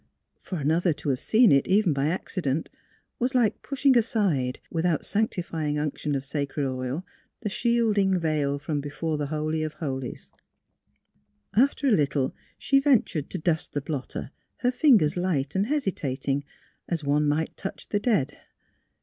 For 0.41 0.55
another 0.57 0.93
to 0.93 1.09
have 1.09 1.19
seen 1.19 1.51
it, 1.51 1.67
even 1.67 1.93
by 1.93 2.07
acci 2.07 2.41
dent, 2.41 2.71
was 3.19 3.35
like 3.35 3.61
pushing 3.61 3.95
aside, 3.95 4.59
without 4.71 5.05
sanctifying 5.05 5.77
unction 5.77 6.15
of 6.15 6.25
sacred 6.25 6.65
oil, 6.67 7.05
the 7.41 7.49
shielding 7.51 8.19
veil 8.19 8.57
from 8.57 8.81
be 8.81 8.89
fore 8.89 9.19
the 9.19 9.27
Holy 9.27 9.61
of 9.61 9.73
Holies. 9.75 10.31
226 11.53 11.53
THE 11.53 11.61
HEAET 11.61 11.67
OF 11.67 11.69
PHILUEA 11.69 11.69
After 11.69 11.87
a 11.87 11.99
little 12.31 12.35
she 12.57 12.79
ventured 12.79 13.29
to 13.29 13.37
dust 13.37 13.73
the 13.73 13.81
blotter, 13.81 14.31
her 14.61 14.71
fingers 14.71 15.15
light 15.17 15.53
and 15.53 15.67
hesitating, 15.67 16.45
as 16.89 17.03
one 17.03 17.27
might 17.27 17.55
touch 17.55 17.89
the 17.89 17.99
dead. 17.99 18.39